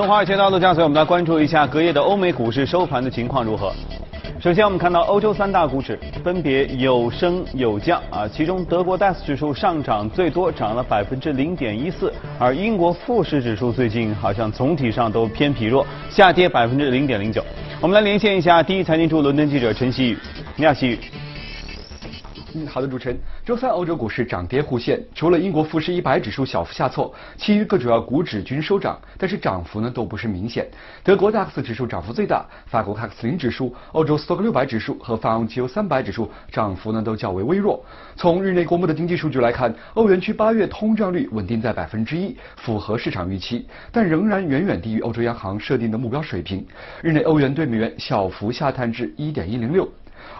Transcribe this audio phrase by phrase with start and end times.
[0.00, 3.70] 从华尔街到陆家嘴，我们来关注一下隔夜的欧美股市收盘的情况如何。
[4.40, 17.44] 首先，我们看到欧洲三大股指分别有升有降啊，其中德国 DAX 指数上涨最多，涨了百分之零点一四，而英国富时指数最近好像总体上都偏疲弱，下跌百分之零点零九。
[17.78, 20.18] 我们来连线一下第一财经驻伦敦记者陈曦宇，
[20.56, 20.98] 你好，曦宇。
[22.54, 23.18] 嗯，好的，主持人。
[23.44, 30.66] 周三欧洲股市涨跌互现，除了英国富时一百指数小幅下挫，其余各主要股指均收涨，但是涨幅呢都不是明显。
[31.04, 37.84] 德国 DAX 指数涨幅最大，法国 CAC 零指数、欧洲 STOXX 六百指数和法国汽油三百指数涨幅呢都较为微弱。
[38.16, 46.66] 从日内公布的经济数据来看，欧元区八月通胀率稳定在百分之一，符合市场预期，但仍然远远低于欧洲央行设定的目标水平。
[47.00, 49.88] 日内欧元对美元小幅下探至一点一零六。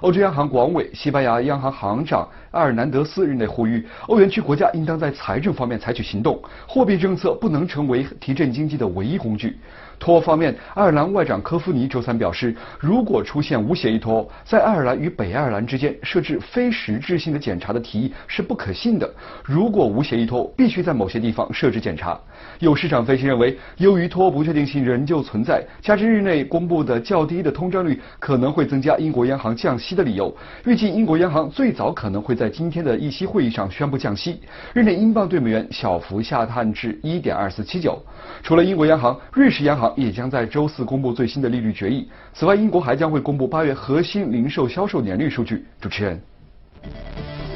[0.01, 9.59] 欧洲央行管委、西班牙央行行长埃尔南德斯日内呼吁，欧元区国家应当在财政方面采取行动，货币政策不能成为提振经济的唯一工具。
[9.99, 19.09] 脱欧方面，爱尔兰外长科夫尼周三表示，如果出现无协议脱欧，在爱尔兰与北爱尔兰之间设置非实质性的检查的提议是不可信的。
[19.45, 22.19] 如果无协议脱欧，必须在某些地方设置检查。
[22.59, 30.35] 有市场分析认为，由于脱欧不确定性仍旧存在，加之日内公布的较低的通胀率可能会增加英国央行降息的理由。
[30.65, 34.41] 预计英国央行最早可能会在今天的议息会议上宣布降息。
[34.73, 38.03] 日内英镑对美元小幅下探至一点二四七九。
[38.43, 39.91] 除了英国央行，瑞士央行。
[39.97, 42.09] 也将在周四公布最新的利率决议。
[42.33, 45.65] 此外，英国还将会公布八月核心零售销售年率数据。
[45.81, 46.21] 主持人。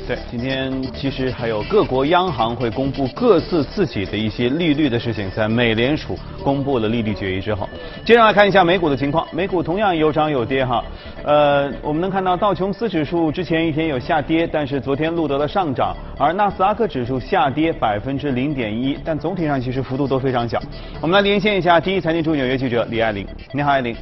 [0.07, 7.67] 对，今天其实还有各国央行会公布各自自己的一些利率的事情，在美联储公布了利率决议之后，
[8.05, 9.27] 接着来看一下美股的情况。
[9.33, 10.85] 美股同样有涨有跌哈，
[11.25, 20.61] 呃，我们能看到道琼斯指数之前一天有下跌，但是昨天录得了上涨，而纳斯达克指数下跌百分之零点一，但总体上其实幅度都非常小。
[21.01, 23.97] 我们来连线一下第一财经驻纽约记者李爱玲，你好，爱玲。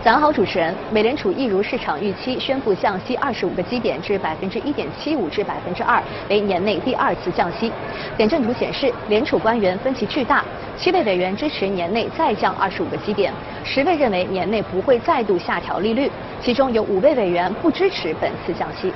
[0.00, 0.72] 早上好，主持人。
[0.92, 6.00] 美联储一如市场预期，宣布降息二十五个基点至百分之一点七五至百分之二，
[6.30, 7.72] 为年内第二次降息。
[8.16, 10.44] 点阵图显示，联储官员分歧巨大，
[10.76, 13.32] 七位委员支持年内再降二十五个基点，
[13.64, 16.08] 十位认为年内不会再度下调利率，
[16.40, 18.92] 其中有五位委员不支持本次降息。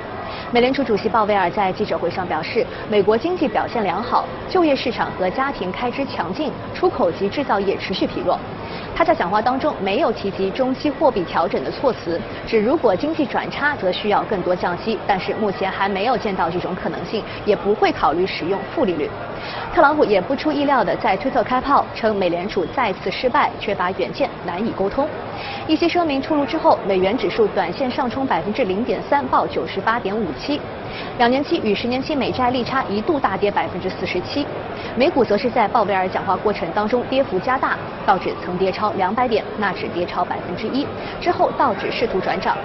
[0.53, 8.39] 美联储主席鲍威尔在记者会上表示，美国经济表现良好，就业市场和家庭开支强劲，出口及制造业持续疲弱。
[9.03, 19.11] 他在讲话当中没有提及中期货币调整的措辞，指如果经济转差，则需要更多降息，但是目前还没有见到这种可能性，也不会考虑使用负利率。
[19.75, 25.09] 特朗普也不出意料的在推特开炮，称美联储再次失败，缺乏远见，难以沟通。
[25.67, 30.61] 一些声明出炉之后，美元指数短线上冲百分之零点三，报九十八点五七。
[31.19, 34.47] 两年期与十年期美债利差一度大跌百分之四十七。
[34.97, 40.87] 美股则是在鲍威尔讲话过程当中跌幅加大，道指曾跌超两百点，纳指跌超百分之一，
[41.21, 42.57] 之后道指试图转涨。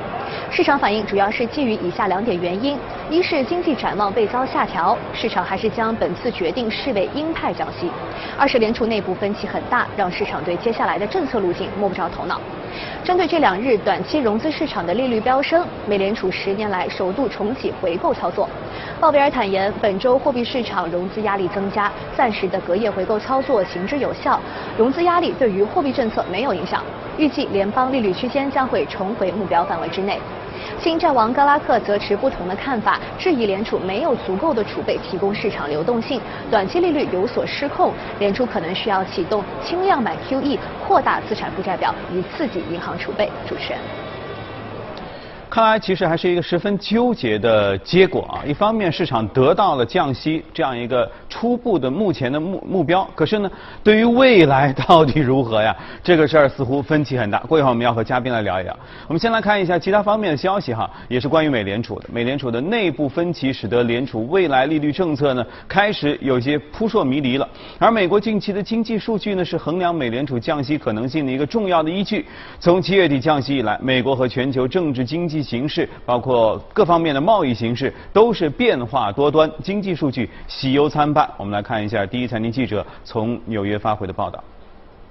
[0.49, 2.77] 市场反应主要是基于以下两点原因：
[3.09, 7.87] 一是经济展望被遭下调，市场还是将本次决定视为鹰派降息；
[8.37, 12.41] 二是联储内部分歧很大，让市场对接下来的政策路径摸不着头脑。
[13.03, 18.49] 针对这两日短期融资市场的利率飙升，美联储十年来首度重启回购操作。
[18.99, 24.39] 鲍威尔坦言，本周货币市场融资压力增加，暂时的隔夜回购操作行之有效，
[24.77, 26.83] 融资压力对于货币政策没有影响。
[27.17, 30.19] 预计联邦利率区间将会重回目标范围之内。
[30.79, 43.29] 新战王格拉克则持不同的看法，质疑联储没有足够的储备提供市场流动性，短期利率有所失控，联储可能需要启动轻量买 QE，扩大资产负债表以刺激银行储备。
[43.47, 43.79] 主持人。
[45.49, 48.43] 看来其实还是一个十分纠结的结果啊！
[48.45, 53.51] 一方面市场得到了降息这样一个初步的目前的目目标，可是呢，
[53.83, 55.75] 对于未来到底如何呀？
[56.03, 57.39] 这个事儿似乎分歧很大。
[57.39, 58.77] 过一会儿我们要和嘉宾来聊一聊。
[59.07, 62.09] 我们先来看一下其他方面的消息哈，也是关于美联储的。
[62.11, 67.47] 美联储的内部分歧使得联储未来利率政策呢开始有些扑朔迷离了。
[67.77, 72.25] 而美国近期的经济数据呢是衡量美联储降息可能性的一个重要的依据。
[72.59, 81.16] 从七月底降息以来，美国和全球政治经济形势包括各方面的贸易形势都是变化多端，经济数据喜忧参半。
[81.37, 84.43] 我们来看一下第一财经记者从纽约发回的报道。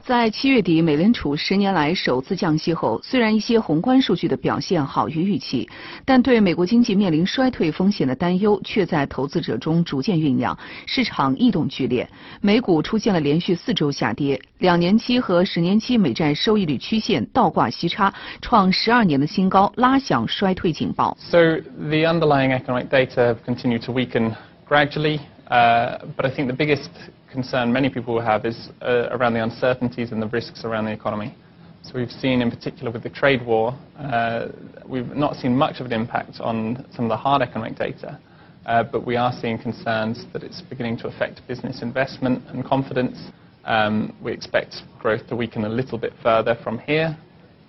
[0.03, 5.69] 在七月底，美联储十年来首次降息后，虽然一些宏观数据的表现好于预期，
[6.05, 10.57] 但对美国经济面临衰退风险的担忧却在投资者中逐渐酝酿，
[10.87, 12.09] 市场异动剧烈。
[12.41, 21.17] 美股出现了连续四周下跌，两年期和十年期美债收益率曲线倒挂息差创十二年的新高，拉响衰退警报。
[21.19, 21.39] So
[21.81, 24.37] the underlying economic data continue to weaken
[24.69, 25.19] gradually.
[25.49, 26.91] Uh, but I think the biggest
[27.31, 31.35] concern many people have is uh, around the uncertainties and the risks around the economy.
[31.83, 34.49] So we've seen, in particular with the trade war, uh,
[34.89, 38.19] we've not seen much of an impact on some of the hard economic data,
[38.67, 43.31] uh, but we are seeing concerns that it's beginning to affect business investment and confidence.
[43.65, 47.17] Um, we expect growth to weaken a little bit further from here,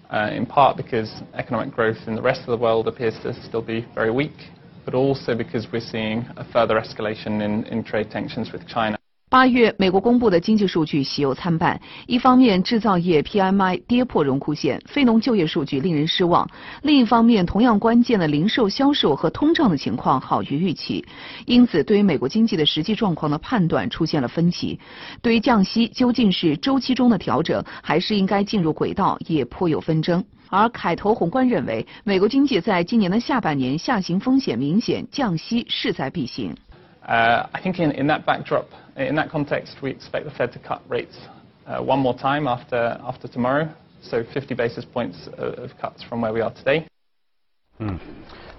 [0.09, 3.61] uh, in part because economic growth in the rest of the world appears to still
[3.61, 4.49] be very weak,
[4.87, 8.96] but also because we're seeing a further escalation in, in trade tensions with China.
[9.29, 11.77] 八月，美国公布的经济数据喜忧参半。
[12.05, 16.47] 一方面，制造业 PMI 跌破荣枯线，非农就业数据令人失望；
[16.81, 21.03] 另一方面，同样关键的零售销售和通胀的情况好于预期。
[21.45, 24.79] 因此，对于美国经济的实际状况的判断出现了分歧。
[25.21, 30.23] 对于降息究竟是周期中的调整，还是应该进入轨道，也颇有纷争。
[30.49, 36.55] 而凯投宏观认为，美国经济在今年的下半年下行风险明显，降息势在必行。
[37.07, 38.65] I think in, in that backdrop,
[38.97, 41.15] in that context, we expect the Fed to cut rates
[41.65, 43.67] one more time after, after tomorrow,
[44.01, 46.83] so 50 basis points of cuts from where we are today.
[47.79, 47.97] 嗯，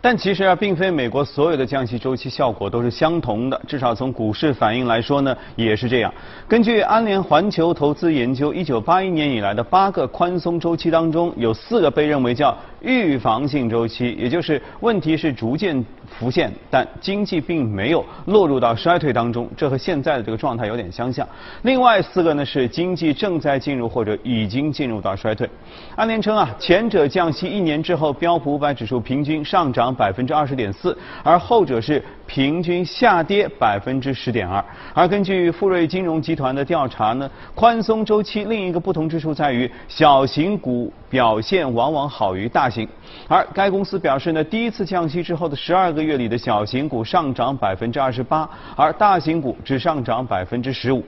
[0.00, 6.14] 但其实啊，并非美国所有的降息周期效果都是相同的，至少从股市反应来说呢，也是这样。
[6.46, 15.84] 根据安联环球投资研究，一九八一年以来的八个宽松周期当中，有四个被认为叫预防性周期，也就是问题是逐渐
[16.18, 21.26] 浮现，但经济并没有落入到衰退当中，这和现在的这个状态有点相像。
[21.62, 25.48] 另外四个呢是经济正在进入或者已经进入到衰退。
[25.94, 34.64] 安联称啊，前者降息一年之后，标普五百指数平均上涨百分之二十点四，而后者是平均下跌百分之十点二。
[34.92, 42.88] 而根据富瑞金融集团的调查呢，宽松周期另一个不同之处在于，小型股表现往往好于大型。
[43.26, 51.04] 而该公司表示呢，第一次降息之后的十二个月里的小型股上涨百分之二十八，而大型股只上涨百分之十五。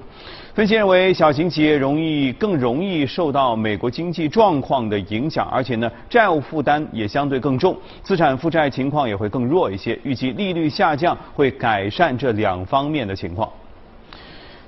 [0.53, 9.99] 分析认为，小型企业容易更容易受到美国经济状况的影响，而且呢，债务负担也相对更重，资产负债情况也会更弱一些。
[10.03, 13.49] 预计利率下降会改善这两方面的情况。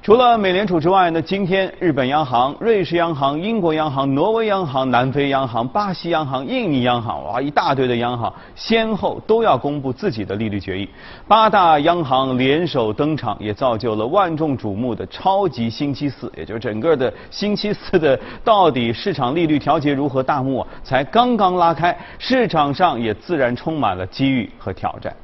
[0.02, 10.88] 除了美联储之外呢，今天日本央行、瑞士央行、英国央行、挪威央行、南非央行、巴西央行、印尼央行，哇，一大堆的央行先后都要公布自己的利率决议。
[11.28, 25.14] 八大央行联手登场，也造就了万众瞩目的超级星期四，也就是整个的星期四的到底市场利率调节如何大幕，才刚刚拉开，市场上也自然充满了机遇和挑战。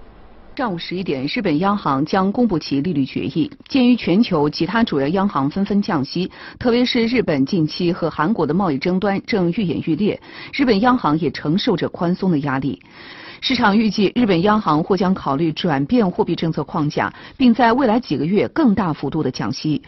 [0.59, 3.49] 上午十一点，日本央行将公布其利率决议。
[3.69, 6.29] 鉴于全球其他主要央行纷纷降息，
[6.59, 10.21] 特别是日本近期和韩国的贸易争端正愈演愈烈，
[10.53, 12.83] 日本央行也承受着宽松的压力。
[13.41, 19.81] 市场预计，日本央行或将考虑转变货币政策框架，并在未来几个月更大幅度的降息。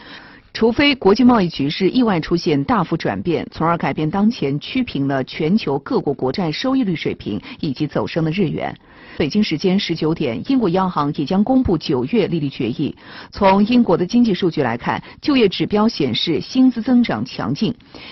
[0.53, 8.73] 除非国际贸易局势意外出现大幅转变，从而改变当前趋平了全球各国国债收益率水平以及走升的日元。
[9.21, 12.95] 北京时间十九点，英国央行也将公布九月利率决议。
[13.29, 17.71] 从英国的经济数据来看，就业指标显示薪资增长强劲。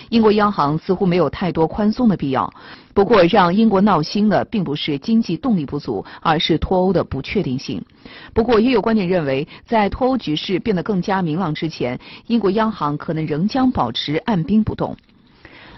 [0.09, 2.47] 英国央行似乎没有太多宽松的必要。
[2.93, 7.83] 不过，让英国闹心的并不是经济动力不足，而是脱欧的不确定性。
[8.31, 14.95] 不过，也有观点认为，在脱欧局势变得更加明朗之前，英国央行可能仍将保持按兵不动。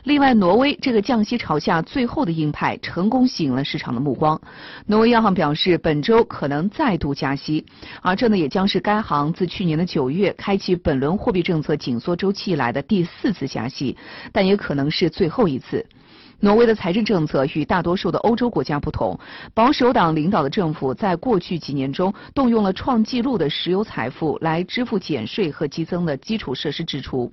[0.04, 4.40] 另外，挪威这个降息朝下最后的鹰派成功吸引了市场的目光。
[4.88, 7.64] 挪威央行表示，本周可能再度加息，
[8.02, 13.96] 而这呢也将是该行自去年的九月开启本轮货币政策紧缩周期以来的第四次加息，
[14.32, 15.86] 但也可能是最后一次。
[16.40, 19.20] 挪威的财政政策与大多数的欧洲国家不同，
[19.54, 27.32] 保守党领导的政府在过去几年中动用了创纪录的石油财富来支付减税和激增的基础设施支出。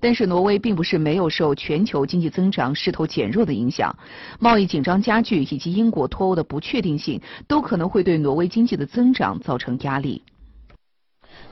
[0.00, 3.94] 但是，挪威并不是没有受全球经济增长势头减弱的影响，
[4.38, 10.22] 贸易紧张加剧以及英国脱欧的不确定性，都可能会对挪威经济的增长造成压力。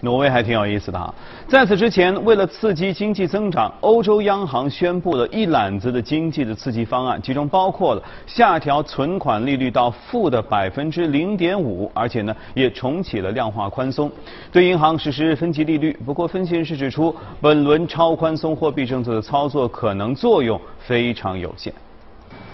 [0.00, 1.12] 挪威还挺有意思的哈！
[1.48, 14.10] 在此之前，为了刺激经济增长，欧洲央行宣布了一揽子的经济的刺激方案，其中包括了下调存款利率到负的百分之零点五，而且呢也重启了量化宽松，
[14.52, 15.98] 对银行实施分级利率。
[16.06, 21.72] 不过，分析人士指出，本轮超宽松货币政策的操作可能作用非常有限。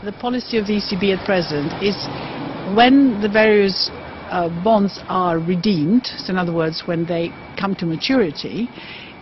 [0.02, 1.96] The policy of the ECB at present is
[2.74, 3.90] when the various
[4.34, 8.68] uh, bonds are redeemed, so in other words, when they come to maturity,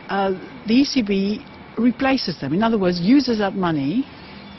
[0.09, 0.31] uh,
[0.67, 1.45] the ECB
[1.77, 2.55] replaces them.
[2.55, 4.07] In other words, uses that money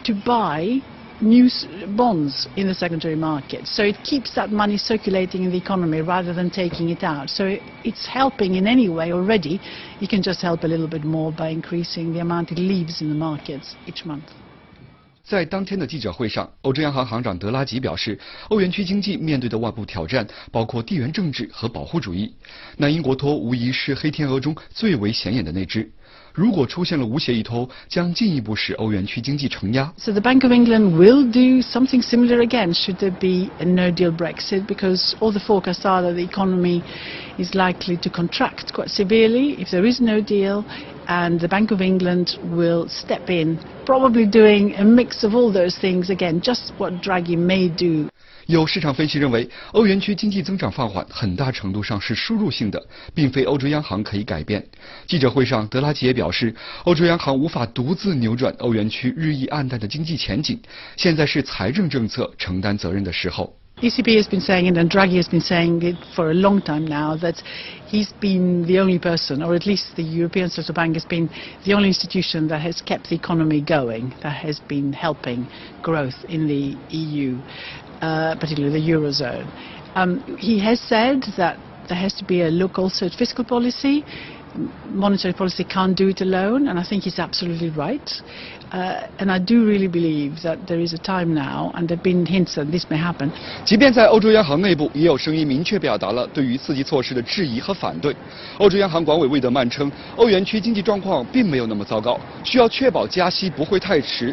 [0.04, 0.80] to buy
[1.22, 1.50] new
[1.96, 3.66] bonds in the secondary market.
[3.66, 7.30] So it keeps that money circulating in the economy rather than taking it out.
[7.30, 9.60] So it's helping in any way already.
[10.00, 13.10] You can just help a little bit more by increasing the amount it leaves in
[13.10, 14.30] the markets each month.
[15.26, 22.36] 在当天的记者会上，欧洲央行行长德拉吉表示，欧元区经济面对的外部挑战包括地缘政治和保护主义。
[22.76, 25.90] 那英国脱无疑是黑天鹅中最为显眼的那只。
[26.35, 29.93] 如果出现了无协议脱欧，将进一步使欧元区经济承压。
[29.97, 34.67] So the Bank of England will do something similar again should there be a no-deal Brexit,
[34.67, 36.83] because all the forecasts are that the economy
[37.39, 40.65] is likely to contract quite severely if there is no deal,
[41.09, 45.77] and the Bank of England will step in, probably doing a mix of all those
[45.79, 48.09] things again, just what Draghi may do.
[48.47, 52.83] 有市场分析认为，欧元区经济增长放缓很大程度上是输入性的，
[53.15, 54.65] 并非欧洲央行可以改变。
[55.07, 60.59] 记者会上，德拉吉也表示，欧洲央行无法独自扭转欧元区日益暗淡的经济前景，
[60.97, 63.55] 现在是财政政策承担责任的时候。
[63.81, 67.17] ECB has been saying it, and Draghi has been saying it for a long time now,
[67.19, 67.37] that
[67.89, 71.29] he's been the only person, or at least the European Central Bank has been
[71.63, 75.47] the only institution that has kept the economy going, that has been helping
[75.81, 77.39] growth in the EU.
[78.01, 79.45] Uh, particularly the eurozone.
[79.97, 81.59] Um, he has said that
[81.89, 84.05] there has to be a look also at fiscal policy.
[84.89, 88.09] Monetary policy can't do it alone, and I think he's absolutely right.
[88.71, 92.05] Uh, and I do really believe that there is a time now, and there have
[92.05, 93.33] been hints that this may happen.
[93.65, 98.15] 即便在欧洲央行内部，也有声音明确表达了对于刺激措施的质疑和反对。
[98.59, 104.33] 欧洲央行管委魏德曼称，欧元区经济状况并没有那么糟糕，需要确保加息不会太迟。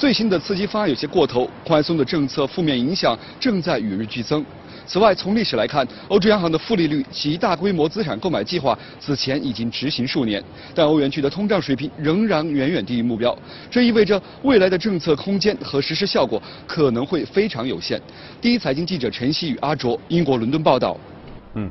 [0.00, 4.42] 最新的刺激方案有些过头，宽松的政策负面影响正在与日俱增。
[4.86, 10.42] 此外，从历史来看，欧洲央行的负利率及大规模资产购买计划此前已经执行数年，
[10.74, 13.36] 但欧元区的通胀水平仍然远远低于目标。
[13.70, 18.00] 这意味着未来的政策空间和实施效果可能会非常有限。
[18.40, 20.96] 第一财经记者陈曦与阿卓，英国伦敦报道。
[21.56, 21.70] 嗯。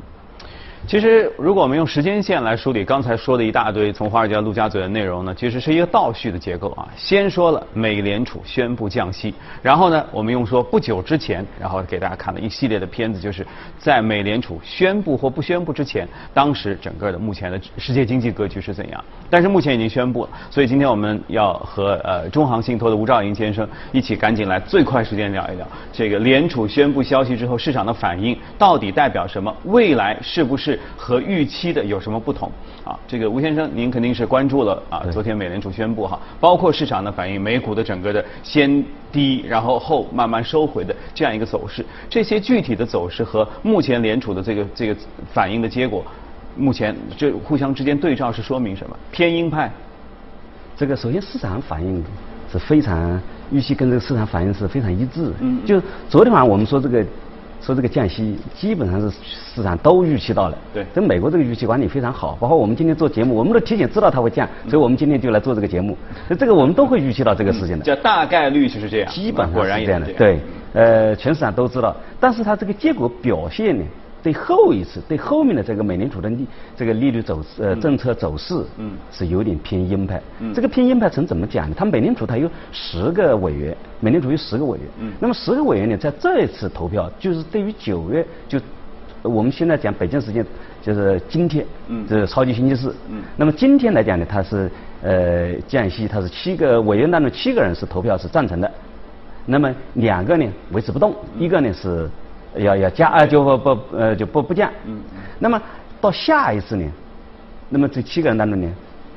[0.89, 6.89] 其实，如果我们用时间线来梳理刚才说的一大堆从华尔街陆家嘴的内容呢，其实是一个倒叙的结构啊。
[6.97, 9.31] 先说了美联储宣布降息，
[9.61, 13.45] 然后呢，我们用说不久之前，然后给大家看了一系列的片子，就是
[13.77, 19.03] 在美联储宣布或不宣布之前，当时整个的目前的世界经济格局是怎样。
[19.29, 29.55] 但是目前已经宣布了，所以今天我们要和呃中航信托的吴兆银先生一起赶紧来最快时间聊一聊这个联储宣布消息之后市场的反应到底代表什么？
[29.65, 30.78] 未来是不是？
[30.97, 32.51] 和预期的有什么不同
[32.83, 32.97] 啊？
[33.07, 35.03] 这个吴先生，您肯定是关注了啊。
[35.11, 44.95] 昨天美联储宣布哈，包括市场的反应，美股的整个的先低然后后慢慢收回的这样一个走势，这些具体的走势和目前联储的这个这个
[45.33, 46.03] 反应的结果，
[46.55, 48.95] 目前这互相之间对照是说明什么？
[49.11, 49.71] 偏鹰派。
[50.75, 52.03] 这个首先市场反应
[52.51, 53.21] 是非常
[53.51, 55.33] 预期跟这个市场反应是非常一致。
[55.39, 55.59] 嗯。
[55.65, 57.05] 就昨天晚上我们说这个。
[57.61, 59.09] 说这个降息基本上是
[59.53, 65.97] 市场都预期到了，对，这美国这个预期管理非常好，包括我们今天做节目，我们都提前知道它会降，所以我们今天就来做这个节目，
[66.27, 67.83] 所以这个我们都会预期到这个事情的。
[67.83, 70.39] 叫大概率就是这样，基本上是这样的，对，
[70.73, 73.83] 呃，全市场都知道，但是它这个结果表现呢？
[74.21, 76.45] 对后一次，对后面的这个美联储的利
[76.75, 80.21] 这个利率走呃政策走势，嗯，是有点偏鹰派。
[80.39, 81.75] 嗯，这个偏鹰派成怎么讲呢？
[81.77, 84.87] 它美联储它有十个委员，美联储有十个委员。
[84.99, 88.59] 嗯，那么十个委员呢，在这一次投票，就是对于九月就
[89.21, 90.45] 我们现在讲北京时间
[90.81, 92.93] 就是今天，嗯，这是超级星期四。
[93.09, 94.69] 嗯，那么今天来讲呢，它是
[95.01, 98.69] 呃降息，它是七个委员当中七个人是投票是赞成的，
[99.45, 102.09] 那么两个呢维持不动，一个呢是。
[102.55, 104.71] 要要加啊，就不不呃就不不降。
[104.85, 104.99] 嗯。
[105.39, 105.61] 那么
[106.01, 106.85] 到下一次呢？
[107.69, 108.67] 那么这七个人当中呢，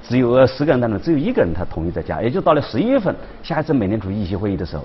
[0.03, 4.85] 只有呃十个人当中只有一个人他同意再加，也就到了十一月份下一次美联储议息会议的时候，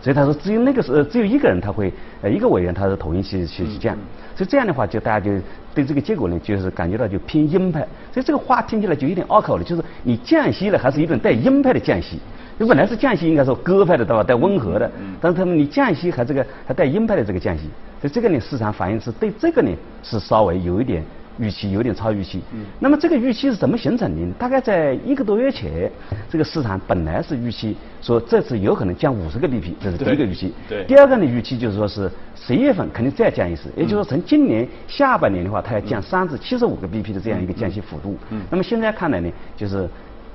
[0.00, 1.92] 所以他说只有那个时只有一个人他会
[2.22, 3.96] 呃一个委员他是同意去去去降，
[4.36, 5.32] 所以这样的话就大家就
[5.74, 7.80] 对这个结果呢就是感觉到就偏鹰派，
[8.12, 12.20] 所以这个话听起来就有点拗口了，就是你降息了还是一种带鹰派的降息。
[12.60, 14.22] 你本来是降息，应该说鸽派的对吧？
[14.22, 17.62] 带温和的，但是他们你降息还这个还带鹰派的这个降息，
[18.02, 19.70] 所以这个呢市场反应是对这个呢
[20.02, 21.02] 是稍微有一点
[21.38, 22.42] 预期，有点超预期。
[22.78, 24.32] 那么这个预期是怎么形成的？
[24.34, 25.90] 大概在一个多月前，
[26.28, 30.52] 这个市场本来是预期说这次有可能降五十个 BP，这是第一个预期。
[30.68, 30.84] 对。
[30.84, 38.18] 第二个呢预期就是说是十一月份肯定再降一次，也就是说从今年下半年的话，它要降三至七十五个 BP 的这样一个降息幅度。
[38.28, 38.42] 嗯。
[38.50, 39.88] 那么现在看来呢，就是。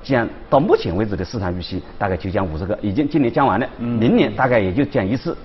[0.05, 5.35] 降到目前为止的市场预期大概就降五十个，已经今年降完了，明年大概也就降一次。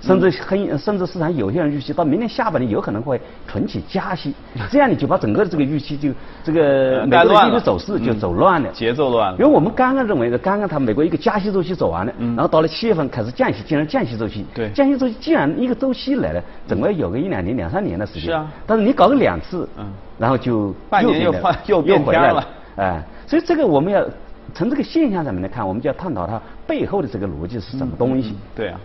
[0.00, 4.34] 甚至很甚至市场有些人预期到明年下半年有可能会重启加息，
[4.68, 6.08] 这样你就把整个的这个预期就
[6.42, 9.38] 这个美国的利率走势就走乱了，节奏乱了。
[9.38, 14.44] 因为我们刚刚认为的，刚刚他美国一个加息周期走完了，然后到了七月份开始降息，进入降息周期。
[14.52, 18.22] 对，降息周期既然一个周期来了，总归有个一两年、两三年的时间。
[18.22, 18.50] 是啊。
[18.66, 19.86] 但是你搞个两次，嗯，
[20.18, 23.00] 然后就半年又换又又回来了，哎，
[23.32, 24.06] 所以这个我们要
[24.52, 28.34] 从这个现象上面来看，我们就要探讨它背后的这个逻辑是什么东西。
[28.54, 28.78] 对啊。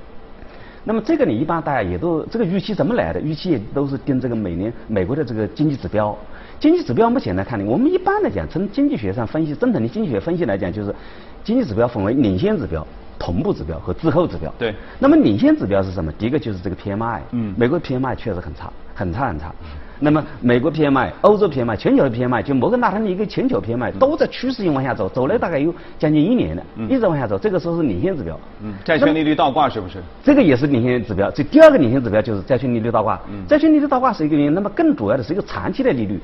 [0.85, 3.19] 那么这个你一般大家也都这个预期怎么来的？
[3.19, 6.17] 预期也都是盯这个每年美国的这个经济指标。
[6.61, 10.95] 经济指标目前来看呢，我们一般来讲从经济学上分析，正统的经济学分析来讲，就是
[11.43, 12.87] 经济指标分为领先指标、
[13.19, 14.49] 同步指标和滞后指标。
[14.57, 14.73] 对。
[14.97, 16.09] 那么领先指标是什么？
[16.13, 17.19] 第一个就是这个 PMI。
[17.31, 17.53] 嗯。
[17.57, 19.53] 美国 PMI 确实很差，很差很差。
[19.99, 27.37] 那么美国 PMI、欧洲 PMI、全球的 PMI，就摩根大通的一个全球 PMI，都在趋势性往下走，走了大概有将近一年了，一直往下走。
[27.39, 28.39] 这个时候是领先指标。
[28.61, 28.73] 嗯。
[28.85, 29.97] 债券利率倒挂是不是？
[30.23, 31.31] 这个也是领先指标。
[31.31, 33.19] 这第二个领先指标就是债券利率倒挂。
[33.31, 33.45] 嗯。
[33.47, 36.19] 债券利率倒挂是一个原因，那么更主要的是一个长期的利率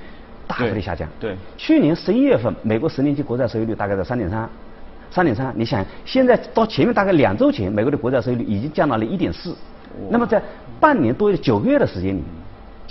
[0.45, 1.09] 大幅的下降。
[1.19, 1.35] 对。
[1.57, 4.47] 去年十一月份，美国十年期国债收益率大概在三点三，
[5.09, 5.51] 三点三。
[5.57, 9.55] 你想，现在到前面大概两周前，美国的国债收益率已经降到了一点四。
[10.09, 10.41] 那么在
[10.79, 12.21] 半年多九个月的时间里。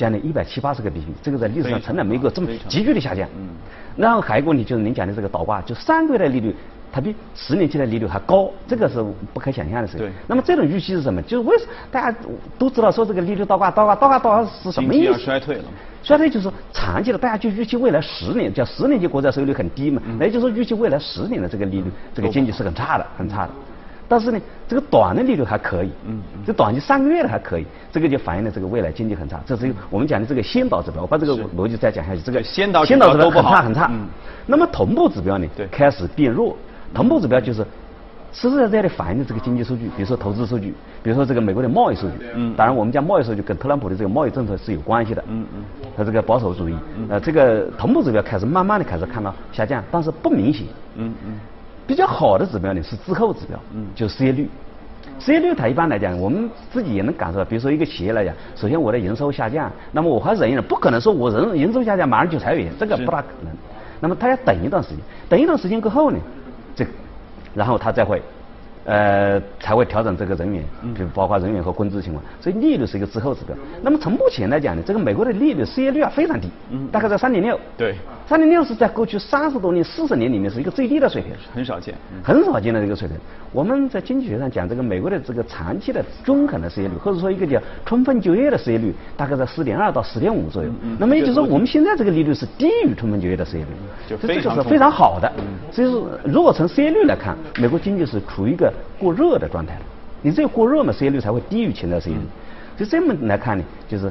[0.03, 3.29] 降了一百七八十个 BP，这个在历史上从来没有过这么急剧的下降。
[3.39, 3.49] 嗯。
[3.97, 6.55] 然后还有一个问题就是您讲的这个倒挂，就三个月的利率，
[6.91, 10.07] 它比十年期的利率还高，这个是不可想象的事情。
[10.07, 10.13] 对。
[10.27, 11.23] 那么这种预期是什么？
[11.23, 12.19] 就是为什大家
[12.59, 15.19] 都知道说这个利率倒挂，倒挂，倒挂，倒挂是什么意思？
[15.19, 15.65] 衰退了。
[16.03, 23.51] 衰退就是长期的，大家就预期未来十年，叫十年期国债收益率很低嘛，那也就是说预期未来十年的这个利率，这个经济是很差的，很差的。
[24.13, 24.39] 但是呢，
[24.69, 29.41] 这个短的利率还可以，嗯，这短期三个月的还可以，这个就反映了这个未来经济很差。
[29.47, 32.21] 这是我们讲的这个先导指标，我把这个逻辑再讲下去。
[32.21, 33.89] 这个先导先导指标很差很差。
[33.91, 34.07] 嗯
[34.45, 36.55] 那么同步指标呢，对，开始变弱。
[36.93, 37.65] 同步指标就是
[38.35, 42.27] 实实在在的反映的这个经济数据，比如说投资数据，比如说这个美国的贸易数据。
[42.35, 42.53] 嗯。
[42.55, 45.25] 当然，我们讲贸易数据跟特朗普的这个贸易政策是有关系的。
[45.27, 45.65] 嗯嗯。
[45.97, 46.77] 他这个保守主义，
[47.09, 50.67] 呃，这个同步指标开始慢慢的开始看到下降，但是不明显。
[50.97, 51.41] 嗯嗯。
[51.87, 54.49] 比较好的指标呢是滞后指标，嗯，就失业率。
[55.19, 57.45] 失业率它一般来讲，我们自己也能感受到。
[57.45, 63.53] 比如说一个企业来讲，首先我的营收下降，那么我还忍一忍，不可能说我人营收下降马上就裁员，这个不大可能。
[64.01, 66.19] 那么他要等一段时间，等一段时间过后呢，
[66.75, 66.85] 这，
[67.55, 68.21] 然后他再会。
[68.85, 70.65] 呃，才会调整这个人员，
[70.99, 73.55] 就包括人员和工资情况，所以利率是一个滞后指标。
[73.81, 76.49] 那么从目前来讲呢，这个美国的利率失业率啊非常低，
[76.91, 77.59] 大概在三点六。
[77.77, 77.95] 对，
[78.27, 83.17] 三点六是在过去三十多年、四十年里面是一个最低的水平，很少见，很少见的这个水平。
[83.53, 90.71] 我们在经济学上讲，这个美国的这个长期的中肯的失业率，或者说一个叫充分就业的失业率，大概在四点二到四点五左右。
[90.99, 93.71] 那么也就是说，我们现在这个利率是低于充分就业的失业率，
[94.09, 95.31] 就这个是非常好的。
[95.71, 99.81] 所以说，如果从失业率来看，美国经济是处于一个过热的状态了。
[100.23, 102.23] 你只有过热嘛，失业率才会低于潜在失业率。
[102.77, 104.11] 就这么来看呢，就是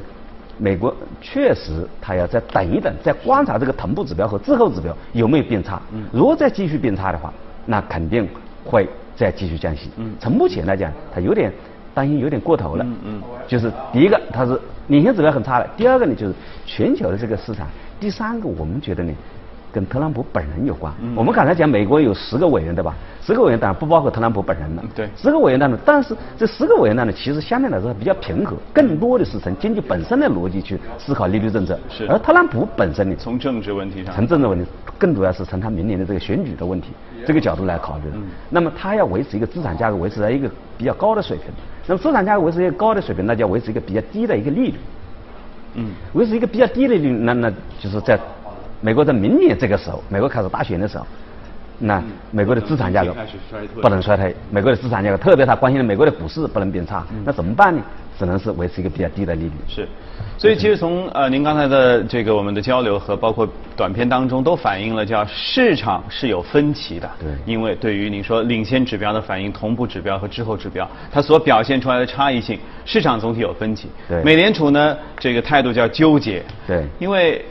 [0.58, 5.80] 美国确实它要再等一等，再观察这个同步指标和滞后指标有没有变差。
[6.12, 7.32] 如果再继续变差的话，
[7.66, 8.28] 那肯定
[8.64, 8.88] 会。
[9.14, 11.52] 再继续降息，嗯，从目前来讲，它有点
[11.92, 17.66] 担心，有点过头了，嗯嗯，就是第一个它是领先指标很差的，第二个呢就是全球的这个市场，
[18.00, 19.12] 第三个我们觉得呢，
[19.72, 20.92] 跟特朗普本人有关。
[21.16, 22.94] 我们刚才讲美国有十个委员对吧？
[23.22, 36.88] 十个委员当然不包括特朗普本人了，对，十个委员当中，但是这十个委员当中其实相对来说比较平和，更多的是从经济本身的逻辑去思考利率政策，是，而特朗普本身呢，从政治问题上，从政治问题，更主要是从他明年的这个选举的问题。
[37.24, 38.06] 这个角度来考虑，
[38.50, 41.46] 那么他要维持一个资产价格维持在一个比较高的水平，
[41.86, 44.74] 那么资产价格维持一个高的水平，那就要维持一个比较低的一个利率。
[45.74, 48.18] 嗯，维持一个比较低的利率，那那就是在
[48.82, 51.06] 美国在明年这个时候，美国开始大选的时候，
[51.78, 53.16] 那美国的资产价格
[53.80, 57.82] 不能衰退，美国的资产价格，特别他关心的美国的股市不能变差，那怎么办呢？
[58.18, 59.52] 只能是维持一个比较低的利率。
[59.66, 59.88] 是。
[60.36, 73.88] 所以其实从呃您刚才的这个我们的交流和包括短片当中都反映了叫市场是有分歧的，对，因为对于您说领先指标的反应、同步指标和滞后指标，它所表现出来的差异性，市场总体有分歧。
[74.08, 76.42] 对，美联储呢这个态度叫纠结。
[76.66, 77.44] 对，因为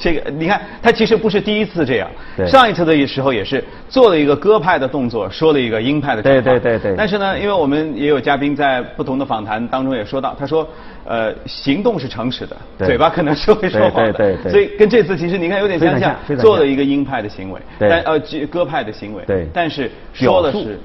[0.00, 2.10] 这个你看，他其实不是第一次这样。
[2.36, 6.22] 对，上一次的时候也是做了一个鸽派的动作，说了一个鹰派的。
[6.22, 6.94] 对对对对。
[6.96, 10.66] 但是呢，因为我们也有嘉宾在不同的访谈当中也说到，他说。
[11.02, 20.78] 呃，行动是诚实的，嘴巴可能是会说谎的，对对所以跟这次其实你看有点相像，做了一个鹰派的行为，但呃鸽派的行为，对，但是说的是，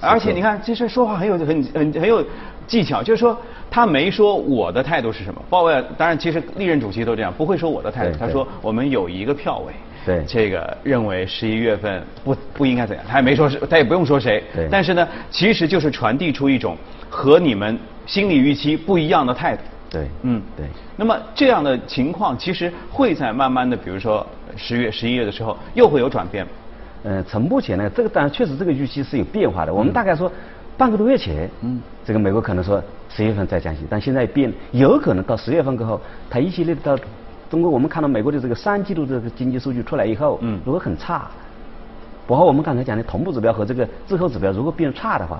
[0.00, 2.24] 而且你看，其实说话很有很很很有
[2.70, 3.36] 技巧，就是说
[3.68, 5.42] 他没说我的态度是什么。
[5.50, 8.16] 鲍威尔当然，其实历任主席都这样，不会说我的态度。
[8.16, 9.72] 他说我们有一个票委，
[10.06, 14.40] 对这个认为十一月份不不应该怎样，他也没说是，他也不用说谁。
[14.54, 16.76] 对但是呢，其实就是传递出一种
[17.10, 19.62] 和你们心理预期不一样的态度。
[19.90, 20.66] 对，嗯，对。
[20.96, 26.46] 那么这样的情况，其实会在慢慢的，比如说十月、十一月的时候，又会有转变。
[27.02, 29.72] 呃，从目前呢，这个当然确实这个预期是有变化的。
[29.72, 30.30] 我们大概说
[30.80, 36.96] 半个多月前，嗯，这个美国可能说十月份再降息，但现在变，有可能到十月份过后，它一系列到
[37.50, 41.28] 中国，我们看到美国的这个三季度这个经济数据出来以后，嗯，如果很差，
[42.26, 45.38] 包括我们刚才讲的同步指标和这个滞后指标如果变差的话，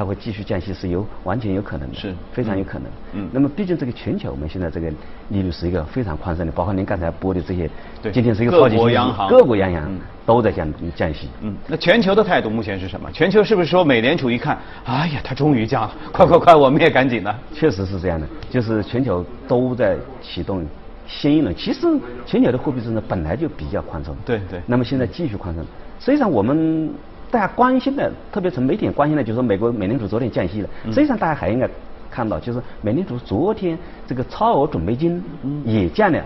[0.00, 2.88] 它会继续降息是有完全有可能的，是非常有可能。
[3.12, 4.88] 嗯那么毕竟这个全球我们现在这个
[5.28, 7.68] 利率是一个非常宽松的，包括您刚才播的这些，
[8.00, 11.28] 对今天是一个各超级央行各国央行嗯都在降降息。
[11.42, 13.12] 嗯，那全球的态度目前是什么？
[13.12, 17.34] 全球是不是说美联储一看，哎呀，它终于降了，快快快，我们也赶紧的。
[17.52, 20.64] 确实是这样的，就是全球都在启动
[21.06, 21.54] 新一轮。
[21.54, 21.80] 其实
[22.24, 25.62] 全球的货币政策本来就比较宽松，对对那么现在继续宽松，
[26.00, 26.90] 实际上我们
[27.30, 30.68] 大家关心的，特别从媒体关心的，就是美国美联储昨天降息了。
[30.84, 31.68] 嗯实际上大家还应该
[32.10, 35.22] 看到，就是美联储昨天这个超额准备金
[35.64, 36.20] 也降了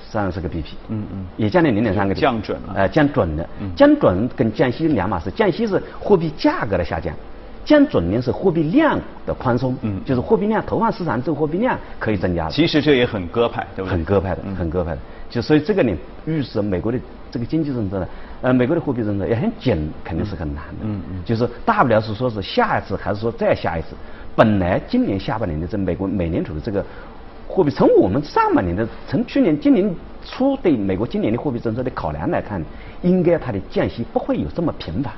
[0.00, 3.70] 三十个 BP，嗯嗯也降了零点三个降准了呃，降准了嗯。
[3.76, 7.14] 降准跟降息两码事，降息是货币价格的下降。
[7.64, 13.92] 降准呢是货币量的宽松，嗯就是货币量投放市场这个货币量可以增加的，其实这也很鸽派，对不对？
[13.92, 14.98] 很鸽派的，嗯很鸽派的。
[15.28, 15.94] 就所以这个呢，
[16.26, 16.98] 预示美国的
[17.30, 18.08] 这个经济政策呢，
[18.42, 20.76] 呃，美国的货币政策也很紧，肯定是很难的。
[20.84, 23.88] 嗯嗯就是大不了是说是下一次，还是说再下一次。
[24.34, 26.82] 本来今年下半年的这美国美联储的这个
[27.46, 32.64] 货币，从我们上半年的，从去年今年初对美国今年的货币政策的考量来看，
[33.02, 35.12] 应该它的降息不会有这么频繁，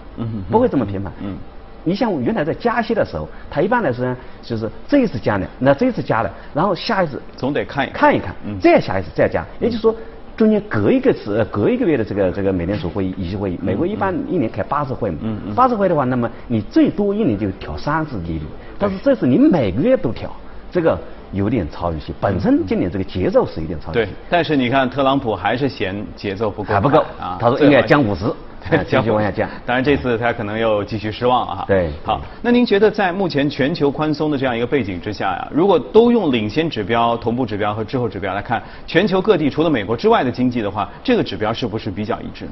[0.50, 1.12] 不会这么频繁。
[1.22, 1.36] 嗯
[1.84, 9.94] 你像原来在加息的时候，它一般来说呢，就是这一次加了，那这一次加了，然后下一次总得看一看看一看，嗯再下一次再加，也就是说。
[10.42, 15.18] 中间隔一个次，呃隔一个月的这个这个美联储会议、议息会议，美国一般一年开八次会嘛，
[15.54, 18.42] 八次会的话，那么你最多一年就调三次利率，
[18.76, 20.28] 但是这次你每个月都调，
[20.68, 20.98] 这个
[21.30, 22.12] 有点超预期。
[22.20, 27.38] 本身今年这个节奏是有点超预期对，，但是你看特朗普还是嫌节奏不够，还不够啊。
[27.38, 28.24] 他说应该降五十，
[28.88, 29.48] 继续往下降。
[29.66, 31.64] 当然这次他可能又继续失望了哈。
[31.66, 42.46] 对好，那您觉得在目前全球宽松的这样一个背景之下呀，如果都用领先指标、同步指标和滞后指标来看，全球各地除了美国之外的经济的话，这个指标是不是比较一致？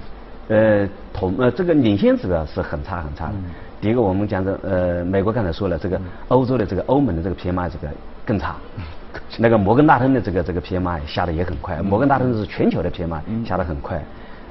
[0.48, 3.34] 呃，同呃这个领先指标是很差很差的。
[3.80, 7.88] 第一个我们讲的呃，美国刚才说了，这个欧洲的这个欧盟的这个 PMI 这个
[8.26, 8.56] 更差。
[9.38, 14.00] 那个摩根大通的这个这个 PMI 下的也很快，摩根大通是全球的 PMI 下的很快。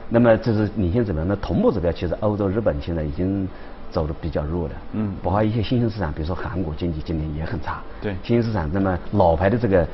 [0.10, 3.48] 那么这是领先指标，那同步指标其实欧洲、日本现在已经
[3.92, 4.74] 走的比较弱了。
[4.94, 7.80] 嗯包括一些新兴市场，比如说韩国经济今年也很差。
[8.02, 9.88] 对新兴市场，那么老牌的这个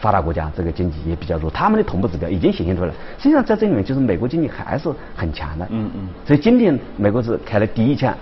[0.00, 2.94] 发达国家这个经济也比较弱，他们的同步指标已经显现出来了。
[3.18, 5.64] 实际上在这里面，就是美国经济还是很强的。
[5.70, 8.12] 嗯嗯所以今天美国是开了第一枪，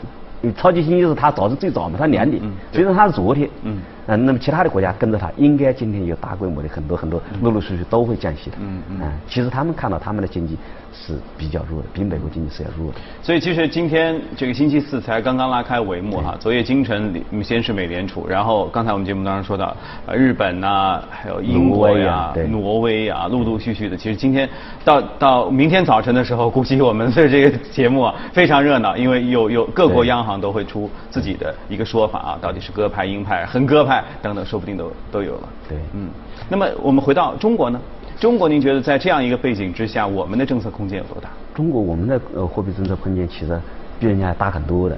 [0.56, 3.48] 超级星期是它早是最早嘛，它两点嗯，所以说他是昨天。
[3.62, 8.56] 嗯呃那么其他的国家跟着它，应该今天有大规模的很多很多，陆陆续续都会降息的。
[8.58, 10.58] 嗯嗯啊其实他们看到他们的经济
[10.92, 12.98] 是比较弱的，比美国经济是要弱的。
[13.22, 19.76] 所以其实今天这个星期四才刚刚拉开帷幕哈，昨夜今晨先是美联储，然后刚才我们节目当中说到，
[20.06, 23.96] 呃，日本呐、还有英国呀挪威啊，陆陆续续的。
[23.96, 24.48] 其实今天
[24.84, 35.48] 到到明天早晨的时候，估计我们的这个节目啊非常热闹，因为有有各国央行都会出自己的一个说法啊，到底是鸽派、鹰派、横鸽派等等，说不定都都有了。
[35.68, 36.08] 对嗯。
[36.48, 37.80] 那么我们回到中国呢？
[38.20, 41.30] 中国您觉得在这样一个背景之下，我们的政策空间有多大？
[41.54, 43.58] 中国我们的呃货币政策空间其实
[44.00, 44.96] 比人家还大很多的。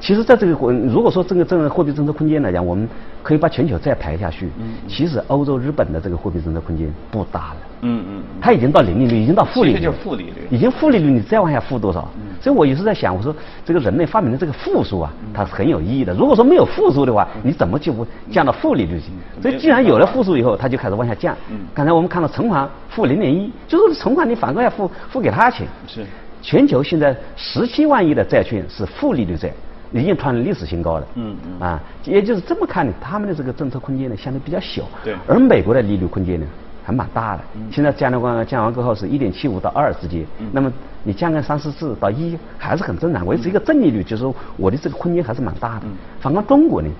[0.00, 2.86] 其实，在这个国如果说这个这个货币政策空间来讲，我们
[3.22, 4.50] 可以把全球再排下去。
[4.86, 7.56] 其实欧洲、日本的这个货币政策空间不大了。
[7.80, 8.22] 嗯嗯。
[8.38, 12.06] 它已经到零利率，已经到负利率，就是负利率已经负利率，你再往下负多少？
[12.38, 16.12] 所以我有时在想，我说这个人类发明的这个负数啊，它是很有意义的。
[16.12, 19.06] 如果说没有负数的话，你怎么就不降到负利率去？
[19.40, 21.34] 所以既然有了负数以后，它就开始往下降。
[21.72, 25.66] 刚才我们看到存款负零点一，就是存款你反过来付付给他钱。
[25.86, 26.04] 是。
[26.44, 29.50] 全球现在十七万亿的债券是负利率债，
[29.92, 31.06] 已经创了历史新高了。
[31.14, 34.82] 嗯嗯啊，也就是这么看呢，他们的这个政策空间呢相对比较小。
[35.02, 36.46] 对而美国的利率空间呢
[36.84, 37.42] 还蛮大的。
[37.54, 40.70] 嗯现在降了完降完过后是一点七五到二之间，嗯那么
[41.02, 45.86] 你降个三四次到一还是很正常，维持一个正利率，就是说我的这个空间还是蛮大的。
[45.86, 46.90] 嗯反观中国呢，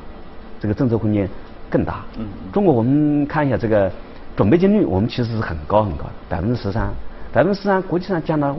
[0.59, 1.29] 这个政策空间
[1.69, 2.03] 更大。
[2.17, 3.93] 嗯中国我们看一下这个
[4.35, 6.89] 准备金率，我们其实是很高很高的，百分之十三，
[7.31, 8.57] 百分之十三，国际上降到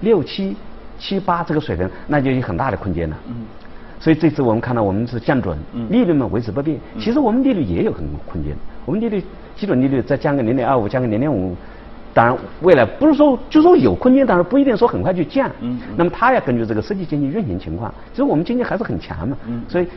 [0.00, 0.56] 六七
[0.98, 3.16] 七八这个水平，那就有很大的空间了。
[3.28, 3.34] 嗯。
[4.00, 5.56] 所以这次我们看到我们是降准，
[5.88, 6.78] 利率嘛维持不变。
[6.98, 8.54] 其实我们利率也有很多空间，
[8.84, 9.24] 我们利率
[9.56, 11.56] 基准利率再降个零点二五，降个零点五。
[12.12, 15.50] 当然，未来不是说就说有空间，但是不一定说很快就降。
[15.60, 15.80] 嗯。
[15.96, 19.36] 那么它要根据这个实际经济运行情况，其实我们经济还是很强嘛。
[19.46, 19.62] 嗯。
[19.68, 19.88] 所以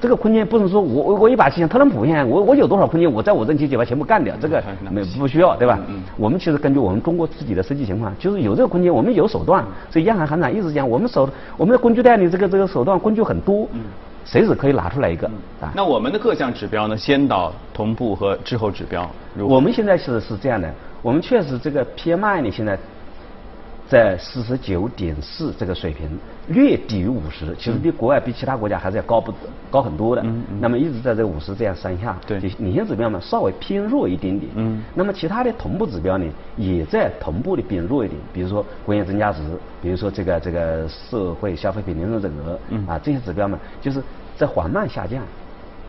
[0.00, 5.78] 这个空间不是说我我我一把气像特朗普一样，我我有多少空间，我在我任期就把全部干掉，这个没不需要，对吧？
[5.88, 6.02] 嗯。
[6.16, 9.64] 我们其实根据我们中国自己的实际情况，就是有这个空间，我们有手段。
[9.90, 13.66] 所以央行行长一直讲，我们手我们的工具袋里这个这个手段工具很多。
[13.72, 13.80] 嗯。
[14.24, 15.26] 随时可以拿出来一个。
[15.60, 15.72] 啊。
[15.74, 16.96] 那我们的各项指标呢？
[16.96, 19.10] 先导、同步和滞后指标。
[19.38, 20.70] 我们现在是是这样的。
[21.00, 22.78] 我们确实这个 PMI 呢，现在
[23.88, 26.06] 在四十九点四这个水平，
[26.48, 29.32] 略低于五十，其实比国外比其他国家还是要高不
[29.70, 30.20] 高很多的。
[30.22, 30.58] 嗯嗯。
[30.60, 32.14] 那么一直在这五十这样上下。
[32.26, 32.38] 对。
[32.58, 34.52] 领先指标呢，稍微偏弱一点点。
[34.56, 34.82] 嗯。
[34.94, 39.40] 那么其他的同步指标呢，也在同步的变弱一点，比如说工业增加值，
[39.80, 42.86] 比如说这个这个社会消费品零售总额，嗯。
[42.86, 44.02] 啊，这些指标呢，就是
[44.36, 45.22] 在缓慢下降。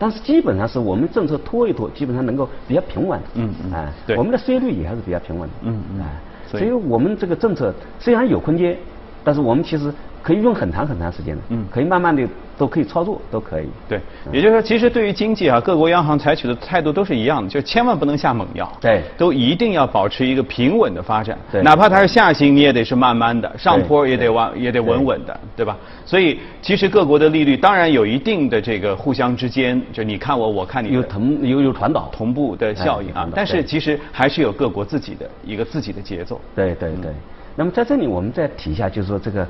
[0.02, 3.20] 但是基本上是我们政策拖一拖，基本上能够比较平稳。
[3.36, 3.74] 嗯嗯。
[3.74, 4.16] 哎，对。
[4.16, 5.56] 我们的失业率也还是比较平稳的。
[5.64, 6.02] 嗯嗯。
[6.02, 6.06] 哎，
[6.50, 8.78] 所以我们这个政策虽然有空间，
[9.24, 9.94] 但是我们其实。
[10.22, 12.28] 可以用很长很长时间的，嗯，可以慢慢的
[12.58, 13.68] 都可以操作，都可以。
[13.88, 14.00] 对，
[14.32, 18.70] 也就是说，其实对于经济啊，各国央行采取的态度都是一样的，就千万不能下猛药。
[18.82, 21.38] 对，都一定要保持一个平稳的发展。
[21.52, 25.78] 对，哪怕它是下行，你也得是慢慢的，上坡也得往也得稳稳的，对吧？
[26.06, 33.28] 所以，其实各国的利率当然有一定的这个互相之间，就你看我，我看你，有同有有传导同步的效应啊。
[33.34, 36.42] 但是其实还是有各国自己的一个自己的节奏。
[36.56, 37.12] 对对对。
[37.56, 39.48] 那么在这里我们再提一下，就是说这个。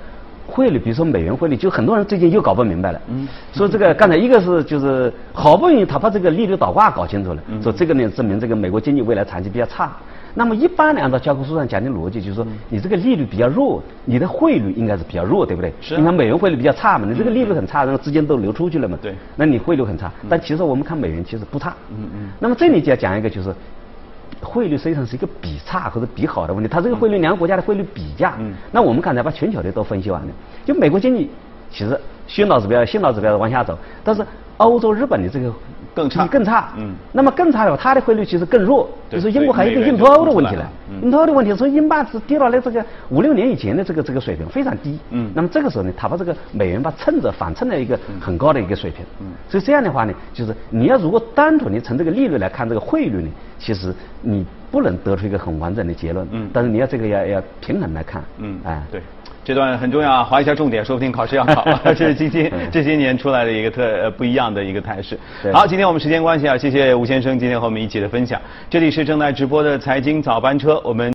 [0.50, 3.00] 汇率，比如说美元汇率，就很多人最近又搞不明白了。
[3.08, 3.28] 嗯。
[3.54, 9.92] 说这个刚才一个是就是好不容易他把这个利率倒挂搞清楚了，说这个呢证明这个美国经济未来长期比较差。
[10.36, 15.74] 那么一般呢，按照教科书上讲的逻辑，就是说你这个利率比较弱，你的汇率应该是比较弱，对不对？
[15.82, 15.98] 是。
[15.98, 18.98] 你看美元汇率比较差嘛，你这个利率很差，然后资金都流出去了嘛。
[19.02, 19.16] 对。
[19.36, 21.74] 那你汇率很差，但其实我们看美元其实不差。
[21.90, 22.30] 嗯嗯。
[22.40, 23.54] 那么这里就要讲一个就是。
[24.42, 28.34] 汇率实际上是一个比差或者比好的问题，它这个汇率两个国家的汇率比价，
[28.72, 30.34] 那我们刚才把全球的都分析完了，
[30.66, 31.30] 就美国经济
[31.70, 34.26] 其实先导指标、先导指标往下走，但是
[34.58, 35.52] 欧洲、日本的这个。
[36.00, 36.70] 更差，更差。
[36.78, 38.90] 嗯，那么更差的话，它的汇率其实更弱。
[39.10, 40.70] 就是英国还有一个硬脱欧的问题了。
[41.02, 45.00] 硬脱欧的问题，所以英镑是跌到了这个五六年以前的这个这个水平，非常低。
[45.10, 49.04] 嗯，那么这个时候呢，它把这个美元把蹭着反蹭了一个很高的一个水平。
[49.20, 56.28] 嗯，所以这样的话呢，就是你要如果单纯的从这个利率来看这个汇率呢，其实你不能得出一个很完整的结论。
[56.32, 58.24] 嗯，但是你要这个要要平衡来看。
[58.38, 59.02] 嗯，哎，对。
[59.44, 61.66] 这段很重要啊，划一下重点，说不定考试要考。
[61.84, 65.18] 这 是今今这些年出来的一个特呃不一样的一个态势。
[65.52, 68.40] 好，今天我们时间关系啊，谢谢吴先生今天和我们一起的分享。
[68.70, 71.08] 这里是正在直播的财经早班车，我们。